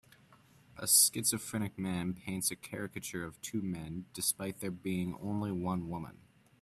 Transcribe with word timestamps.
A 0.77 0.87
schizophrenic 0.87 1.77
man 1.77 2.15
paints 2.15 2.49
a 2.49 2.55
caricature 2.55 3.23
of 3.23 3.39
two 3.39 3.61
men 3.61 4.05
despite 4.13 4.59
there 4.59 4.71
being 4.71 5.13
only 5.21 5.51
one 5.51 5.89
woman. 5.89 6.17